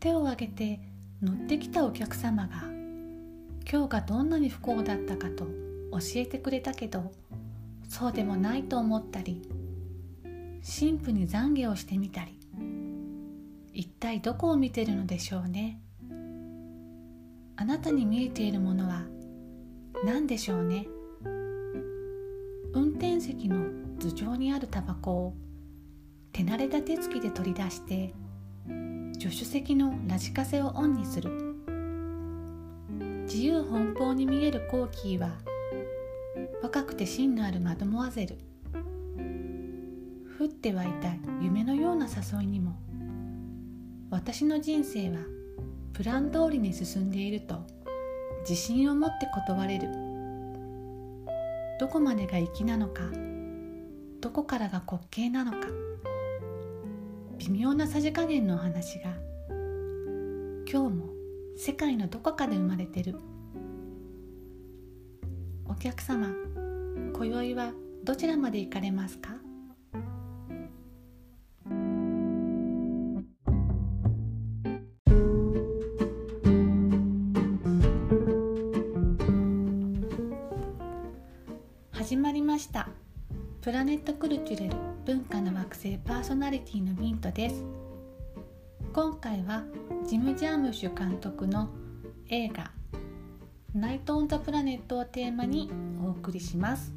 [0.00, 0.80] 手を挙げて
[1.22, 2.64] 乗ってきたお客様が
[3.70, 7.12] 今日がどんなに不幸だったかと教えてくれたけど
[7.86, 9.42] そうでもないと思ったり
[10.62, 12.38] 神父に懺悔をしてみたり
[13.74, 15.80] 一体どこを見てるのでしょうね。
[17.56, 19.04] あなたに見えているものは
[20.04, 20.86] 何でしょうね。
[22.72, 23.66] 運転席の
[23.98, 25.34] 頭上にあるタバコを
[26.32, 28.14] 手慣れた手つきで取り出して
[29.20, 31.30] 助手席のラジカセをオンにする。
[33.24, 35.32] 自由奔放に見えるコーキーは
[36.62, 38.38] 若くて芯のあるマドモアゼル
[40.38, 41.12] 降って湧いた
[41.42, 42.76] 夢のような誘いにも
[44.10, 45.18] 私の人生は
[45.92, 47.66] プラン通りに進んでいると
[48.48, 49.88] 自信を持って断れる。
[51.78, 53.02] どこまでが粋なのか
[54.22, 55.89] どこからが滑稽なのか。
[57.40, 59.14] 微妙なさじ加減のお話が
[60.70, 61.06] 今日も
[61.56, 63.16] 世界のどこかで生まれてる。
[65.66, 66.28] お客様
[67.14, 67.72] 今宵は
[68.04, 69.39] どちらまで行かれますか？
[83.70, 84.74] プラネットクルチュレル
[85.06, 87.64] 文化の惑星パーソナリティのミントです。
[88.92, 89.62] 今回は
[90.04, 91.68] ジム・ジャームッシュ監督の
[92.30, 92.72] 映画
[93.72, 95.70] 「ナイト・オン・ザ・プラネット」をテーマに
[96.04, 96.92] お送りします。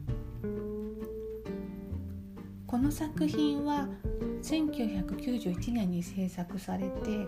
[2.66, 3.88] この作品は
[4.42, 7.28] 1991年に制作されて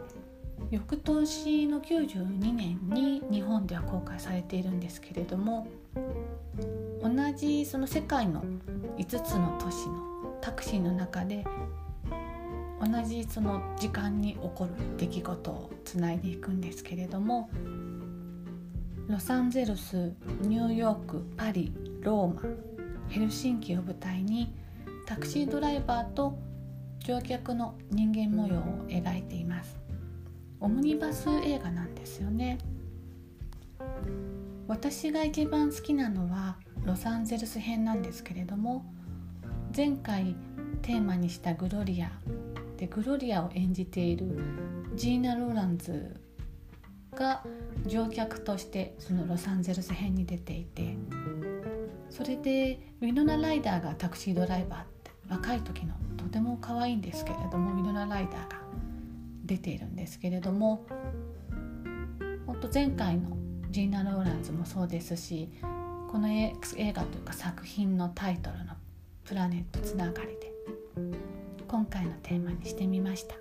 [0.71, 5.67] 翌年の92年に日本では公開されているんですけれども
[7.01, 8.43] 同じその世界の
[8.97, 11.45] 5つの都市のタクシーの中で
[12.81, 17.49] 同じその時間に起こる出来事をつないでいくんですけれども
[19.07, 21.71] ロサンゼルスニューヨークパリ
[22.01, 22.49] ローマ
[23.07, 24.53] ヘルシンキを舞台に
[25.05, 26.37] タクシードライバーと
[26.99, 29.84] 乗客の人間模様を描いています。
[30.59, 32.57] オムニバス映画なんですよね。
[34.67, 38.85] 私が一番好きなのはロサンゼルス編なんですけれども
[39.75, 40.35] 前回
[40.81, 42.11] テーマにしたグロリア
[42.77, 44.39] でグロリアを演じている
[44.95, 46.15] ジーナ・ローランズ
[47.15, 47.43] が
[47.85, 50.97] 乗客としてそのロサンゼルス編に出ていて
[52.09, 58.64] それでウィノナ・ライダーがタクシードライバーって若い時のとても可愛いんですけれどもウィノナ・ライダーが。
[59.45, 60.85] 出ているんですけれども
[62.45, 63.37] 本当前回の
[63.69, 65.49] ジーナ・ローランズもそうですし
[66.09, 68.73] この映画というか作品のタイトルの
[69.25, 70.51] 「プラネットつながり」で
[71.67, 73.35] 今回のテーマにしてみました。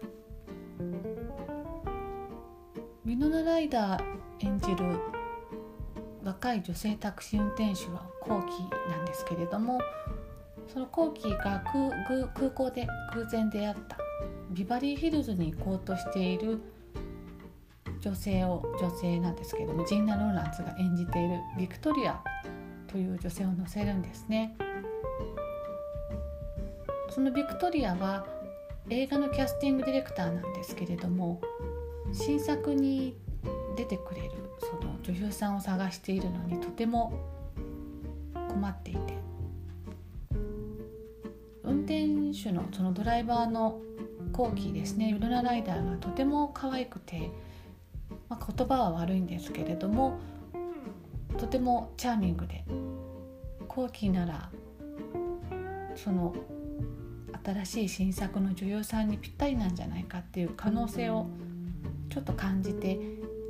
[3.04, 4.04] ミノナライダー
[4.41, 4.98] 演じる
[6.25, 9.78] 若い女性タクシー運転手はコーキーなんですけれども
[10.66, 11.62] そのコーキーが
[12.06, 13.98] 空空港で偶然出会った
[14.54, 16.60] ビバリーヒルズに行こうとしている
[18.00, 22.22] 女性を女性なんですけどもジーナ・ローランズが演じているビクトリア
[22.87, 24.56] という女性を乗せるんですね。
[27.10, 28.26] そのビクトリアは
[28.91, 31.41] 映画のキャスティングディレクターなんですけれども
[32.12, 33.16] 新作に
[33.76, 37.12] 出てくれるその女優さんを探しているのにとても
[38.34, 39.13] 困っていて
[42.44, 43.81] 手のそのドライバーの
[44.32, 47.31] コーキーですねウルナライダーがとても可愛くて、
[48.28, 50.19] まあ、言葉は悪いんですけれども
[51.38, 52.65] とてもチャーミングで
[53.66, 54.50] コーキーなら
[55.97, 56.34] その
[57.44, 61.27] 新しい新作の女優さんにぴったりなんじゃないかっていう可能性を
[62.10, 62.99] ちょっと感じて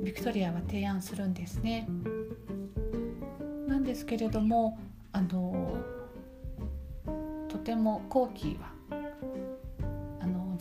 [0.03, 1.87] ビクトリアは提案するんですね。
[3.67, 4.77] なんですけれども
[5.11, 5.77] あの
[7.47, 8.74] とてもコーキーは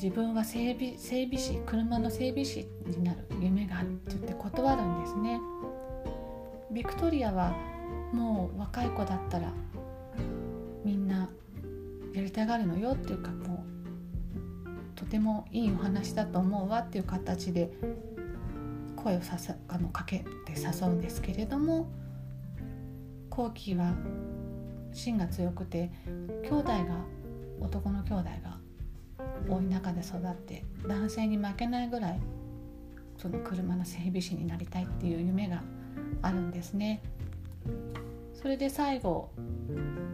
[0.04, 5.40] 自分は整備整備士車の整備士になる夢があるって言って断るんですね。
[6.70, 7.56] ビクトリアは
[8.12, 9.50] もう若い子だったら
[10.84, 11.30] みんな
[12.12, 17.72] やりたがるのよっていうかもうとてもいいお話だと思うわっていう形で
[18.96, 21.88] 声をささあのかけて誘うんですけれども
[23.30, 23.94] 後期は
[24.92, 25.90] 芯が強くて
[26.42, 26.84] 兄弟が
[27.58, 28.63] 男の兄弟が
[29.48, 32.20] 多い中で育って男性に負けないぐらい
[33.18, 35.62] その車の整備士になりたいっていう夢が
[36.22, 37.02] あるんですね。
[38.34, 39.30] それで最後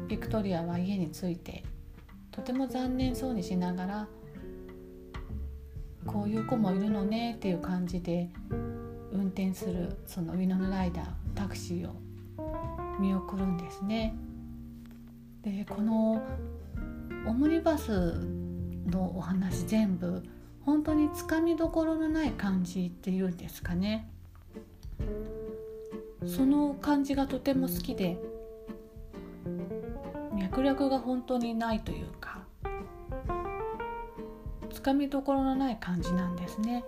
[0.09, 1.65] ビクトリアは家に着いて
[2.31, 4.09] とても残念そうにしながら
[6.07, 8.29] こういう子もいるのねっていう感じで
[9.13, 11.95] 運転するそのウィノナライダータクシーを
[13.01, 14.15] 見送るんですね。
[15.43, 16.23] でこの
[17.27, 18.40] オムニバス
[18.91, 20.23] のお話全部
[20.65, 24.11] 本当につかみどころのない感じっていうんですかね。
[26.27, 28.19] その感じがとても好きで
[30.35, 32.41] 脈略が本当にないというか
[34.71, 36.85] つかみどころのない感じなんですね。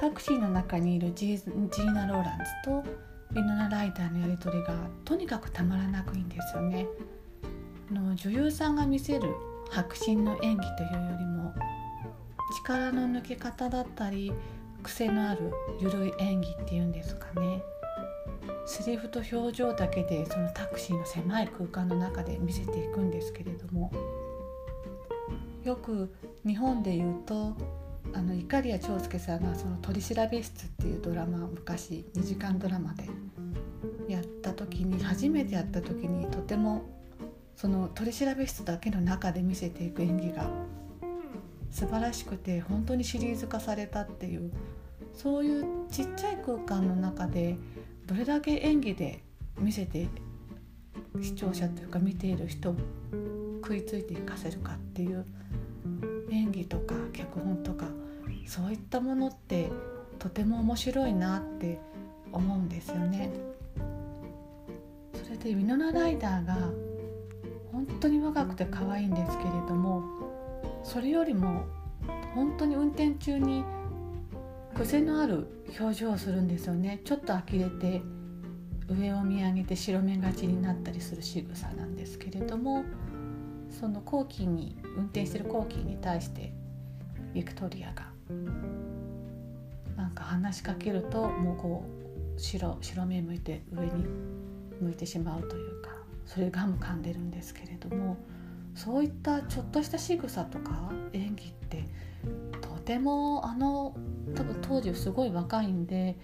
[0.00, 2.82] タクシーの中にいるジーナ・ローランズと
[3.32, 4.74] ビノナ・ライダーのやり取りが
[5.04, 6.88] とにかくたまらなくいいんですよね。
[7.90, 9.32] の女優さんが見せる
[9.74, 11.54] 迫真の演技というよりも
[12.64, 14.32] 力の抜け方だったり
[14.82, 17.62] 癖のある緩い演技っていうんですかね。
[18.66, 23.90] セリフと表情だけでそのタクシーの狭い空間の中で見せていくんですけれども
[25.64, 26.14] よく
[26.46, 27.56] 日本で言うと
[28.12, 33.04] あの碇谷長介さんがその「取調室」っていうドラマ昔2時間ドラマで
[34.08, 37.01] やった時に初めてやった時にとても
[37.56, 40.50] その取調室だけの中で見せていく演技が
[41.70, 44.52] 素晴らしくて本当にシリーズ化されたっていう
[45.14, 47.56] そういうちっちゃい空間の中で
[48.06, 49.22] どれだけ演技で
[49.58, 50.08] 見せて
[51.20, 52.76] 視聴者というか見ている人を
[53.62, 55.24] 食いついていかせるかっていう
[56.30, 57.86] 演技とか脚本とか
[58.46, 59.70] そういったものって
[60.18, 61.78] とても面白いなって
[62.32, 63.30] 思うんですよね。
[65.24, 66.70] それでウィノナ・ライダーが
[67.72, 70.02] 本当に若くて可愛いんですけれども
[70.84, 71.64] それよりも
[72.34, 73.64] 本当に運転中に
[74.74, 77.00] 癖のある表情をするんですよね。
[77.04, 78.02] ちょっと呆れて
[78.88, 82.84] 上を見上げて白目がちになったりする仕草なんですけれども
[83.70, 86.52] その後期に運転してる後期に対して
[87.32, 88.06] ビクトリアが
[89.96, 91.84] なんか話しかけるともうこ
[92.36, 94.04] う白白目向いて上に
[94.80, 95.91] 向いてしまうというか。
[96.26, 98.16] それガム噛んでるんですけれども
[98.74, 101.84] そういったちょっとした仕草とか演技って
[102.60, 103.94] とてもあの
[104.34, 106.18] 多分当時すごい若いんで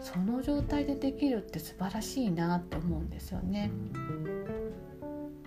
[0.00, 3.70] その状態でできるって素晴らしいなって思うんですよね。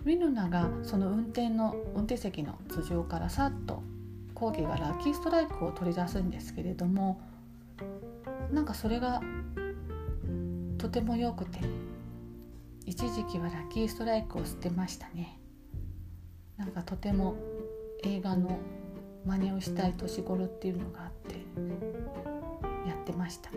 [0.03, 3.83] ウィヌナがその運転の運転席の頭上からさっと
[4.33, 7.21] コーギがラッキーストライクを取り出すんですけれども
[8.51, 9.21] なんかそれが
[10.79, 11.59] とても良くて
[12.91, 15.39] 一時期はラッキーストライクを捨てましたね。
[16.57, 17.35] なんかとても
[18.03, 18.59] 映画の
[19.25, 21.35] 真似をしたい年頃っていうのがあって
[22.85, 23.49] やってました。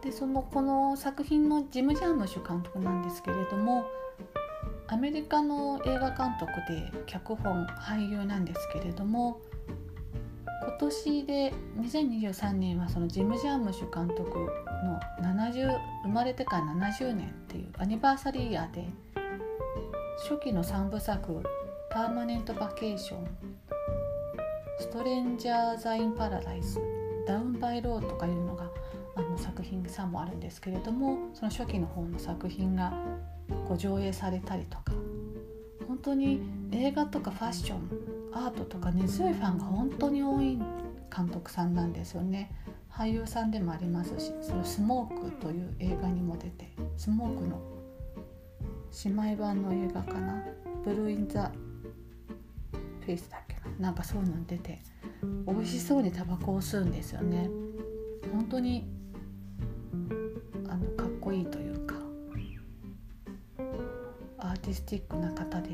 [0.00, 3.84] でそのこの作品のジム・ジャームシュ監督なんですけれども
[4.86, 9.40] アメリカの映画監督で脚本俳優なんですけれども
[10.62, 14.48] 今年で2023年はそのジム・ジャームシュ監督
[14.84, 19.10] の70生まれてから70年っていうアニバーサリーイヤーで。
[20.20, 21.42] 初期の3部作
[21.88, 23.26] 「パーマネント・バケーション」
[24.78, 26.78] 「ストレンジャー・ザン・パラダイス」
[27.26, 28.70] 「ダウン・バイ・ロー」とかいうのが
[29.16, 32.92] あの作品3もあるんですけれどもその初期の方の作品が
[33.66, 34.92] こう上映されたりとか。
[35.88, 37.90] 本当に映画とかファッション
[38.32, 40.58] アートとか根強いファンが本当に多い
[41.14, 42.52] 監督さんなんですよね。
[43.00, 47.58] 俳優さんでもありますしそのスモークという映画にも出てスモークの
[49.06, 50.44] 姉妹版の映画かな
[50.84, 51.50] ブルー・イン・ザ・
[53.00, 54.82] フェイスだっけななんかそういうの出て
[55.46, 57.48] 美味しそうにタバコを吸うんですよね。
[58.34, 58.86] 本当に
[60.68, 61.94] あのかっこいいというか
[64.36, 65.70] アーティスティックな方で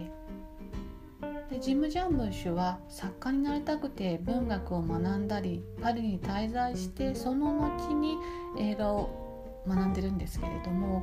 [1.66, 8.18] ジム・ジャームッシュは作家になりたくて文学を学んだりパリに滞在してその後に
[8.56, 11.02] 映画を学んでるんですけれども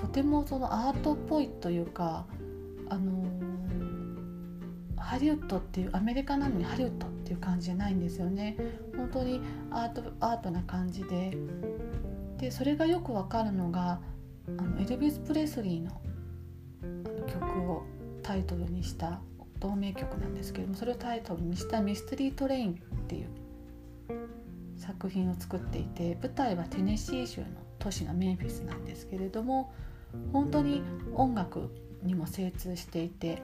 [0.00, 2.26] とてもそのアートっぽいというか
[2.90, 3.24] あの
[4.96, 8.56] ハリウッドっていうアメリカなのにハリウッドっていう感じじゃないんですよね。
[8.96, 9.40] 本当に
[9.72, 11.36] アートアートな感じで。
[12.38, 14.00] でそれがよくわかるのが
[14.46, 15.90] あのエルビス・プレスリーの
[17.26, 17.82] 曲を
[18.22, 19.20] タイトルにした
[19.60, 22.76] 同名曲なんですけれどもそれをタイトルにした「ミステリー・トレイン」っ
[23.06, 23.28] ていう
[24.76, 27.46] 作品を作っていて舞台はテネシー州の
[27.78, 29.72] 都市のメンフィスなんですけれども
[30.32, 30.82] 本当に
[31.14, 31.70] 音楽
[32.02, 33.42] にも精通していて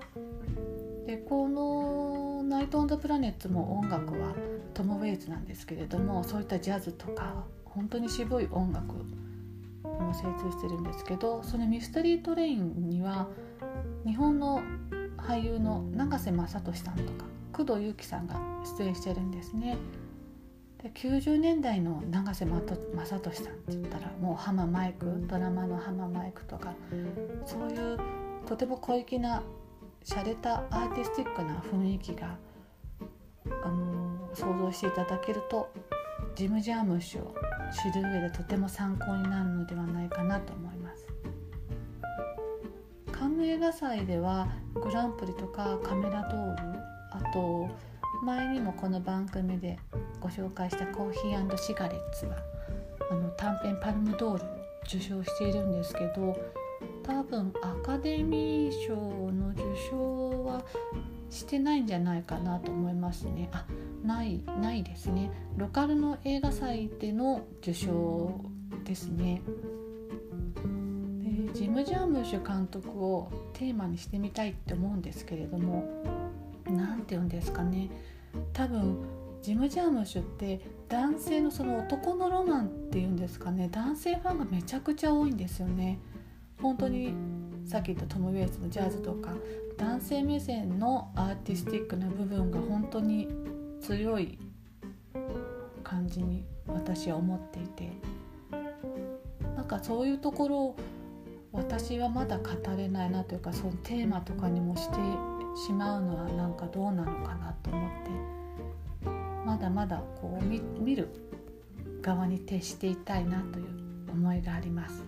[1.07, 4.35] でこの「ナイト・オン・ザ・プラネッツ」も音楽は
[4.75, 13.29] トム・ウェイズなんですけれどもそういったジャズとか本当に渋い音楽にも精通してるんですけどその「ミステリー・トレイン」には
[14.07, 14.63] 日本の
[15.27, 18.41] 俳優の永瀬正敏さんとか工藤由紀さんが
[18.79, 19.77] 出演してるんですね。
[20.83, 22.77] で90年代の永瀬正
[23.17, 26.75] 敏さんって言ったらもうハママイクドラマのハママイクとか
[27.47, 27.99] そういう
[28.47, 29.43] とても小粋な
[30.05, 32.37] 洒落たアーティスティックな雰囲気が、
[33.65, 35.73] あのー、想像していただけると
[36.37, 37.35] ジム・ジャームッシュを
[37.73, 40.66] 知る上でとても参考になるのではないかなと思います。
[43.43, 46.79] 映画祭ではグランプリとかカメラドール
[47.11, 47.69] あと
[48.25, 49.79] 前にもこの番組で
[50.21, 52.37] ご紹介したコーヒーシガレッツは
[53.11, 54.49] あの短編パルムドールを
[54.85, 56.37] 受賞しているんですけど
[57.03, 60.63] 多分アカデミー賞の受賞は
[61.31, 63.49] してないんじゃないかなと思いますね。
[63.53, 63.65] あ
[64.05, 65.31] ないないですね。
[65.57, 68.41] ロカルの映画祭での受賞
[68.85, 69.43] ですね。
[71.77, 75.85] ム・ジャームシュ監督をテーマにしてみたいって思うんですけれども
[76.65, 77.91] 何て言うんですかね。
[78.55, 78.97] 多分
[79.43, 83.69] ジム・ジャームッシュって男性のその男のロマンっていうんですかね。
[83.71, 85.99] 男性ファンがめちゃくちゃ多いんですよね。
[86.63, 87.13] 本当に
[87.67, 89.35] さっき言ったトム・ウェイツのジャズとか
[89.77, 93.29] 男性目線のアーティスティックな部分が本当に
[93.83, 94.39] 強い
[95.85, 97.93] 感じに私は思っていて。
[99.55, 100.77] なんかそういうところを
[101.57, 102.45] 私はまだ語
[102.77, 104.97] れないなというかそのテーマとかにもして
[105.57, 108.11] しまうのはなんかどうなのかなと思って
[109.45, 111.09] まだまだこう見る
[112.03, 113.67] 側に徹していたいなという
[114.13, 115.03] 思いがあります。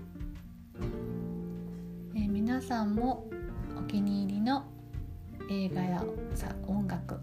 [2.15, 3.29] え、皆さんも
[3.79, 4.65] お気に入りの
[5.51, 7.21] 映画やさ音楽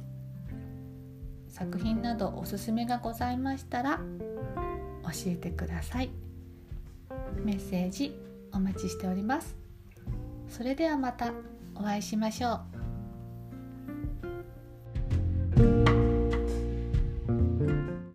[1.47, 3.99] 作品などおすすめがございましたら
[5.03, 6.09] 教えてください
[7.43, 8.19] メッセージ
[8.55, 9.55] お待ちしております。
[10.47, 11.33] それではまた
[11.75, 12.74] お会いしましょう。